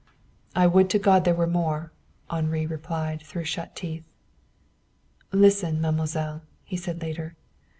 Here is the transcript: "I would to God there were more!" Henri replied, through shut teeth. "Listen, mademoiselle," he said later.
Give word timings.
"I 0.55 0.65
would 0.65 0.89
to 0.89 0.97
God 0.97 1.25
there 1.25 1.35
were 1.35 1.45
more!" 1.45 1.91
Henri 2.27 2.65
replied, 2.65 3.21
through 3.21 3.43
shut 3.43 3.75
teeth. 3.75 4.03
"Listen, 5.31 5.79
mademoiselle," 5.79 6.41
he 6.63 6.75
said 6.75 7.03
later. 7.03 7.35